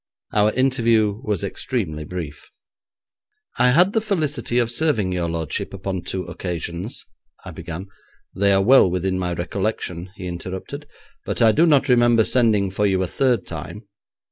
[0.33, 2.49] Our interview was extremely brief.
[3.59, 7.05] 'I had the felicity of serving your lordship upon two occasions,'
[7.45, 7.85] I began.
[8.33, 10.87] 'They are well within my recollection,' he interrupted,
[11.23, 13.83] 'but I do not remember sending for you a third time.'